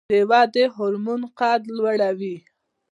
د 0.11 0.13
ودې 0.29 0.65
هورمون 0.75 1.21
قد 1.39 1.61
لوړوي 1.77 2.35